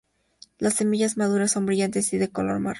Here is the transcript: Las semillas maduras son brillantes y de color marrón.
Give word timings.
Las 0.57 0.73
semillas 0.77 1.15
maduras 1.15 1.51
son 1.51 1.67
brillantes 1.67 2.11
y 2.13 2.17
de 2.17 2.31
color 2.31 2.57
marrón. 2.59 2.69